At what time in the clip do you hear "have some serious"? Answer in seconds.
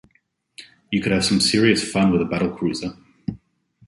1.11-1.83